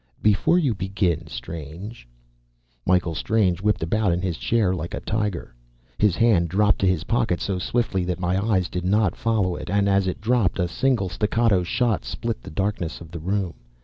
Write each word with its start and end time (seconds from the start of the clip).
"Before 0.23 0.57
you 0.57 0.73
begin, 0.73 1.27
Strange" 1.27 2.07
Michael 2.87 3.13
Strange 3.13 3.61
whipped 3.61 3.83
about 3.83 4.11
in 4.11 4.19
his 4.19 4.39
chair 4.39 4.73
like 4.73 4.95
a 4.95 4.99
tiger. 4.99 5.53
His 5.99 6.15
hand 6.15 6.49
dropped 6.49 6.79
to 6.79 6.87
his 6.87 7.03
pocket, 7.03 7.39
so 7.39 7.59
swiftly 7.59 8.03
that 8.05 8.19
my 8.19 8.43
eyes 8.43 8.67
did 8.67 8.83
not 8.83 9.15
follow 9.15 9.55
it. 9.55 9.69
And 9.69 9.87
as 9.87 10.07
it 10.07 10.19
dropped, 10.19 10.57
a 10.57 10.67
single 10.67 11.07
staccato 11.09 11.61
shot 11.61 12.03
split 12.03 12.41
the 12.41 12.49
darkness 12.49 12.99
of 12.99 13.11
the 13.11 13.19
room. 13.19 13.53